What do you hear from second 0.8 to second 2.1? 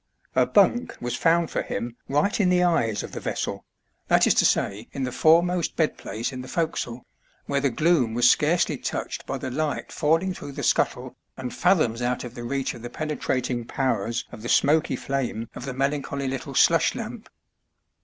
was found for him